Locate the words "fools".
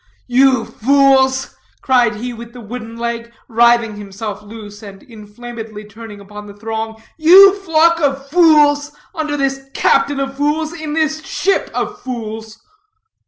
0.65-1.55, 8.27-8.93, 10.35-10.73, 12.01-12.57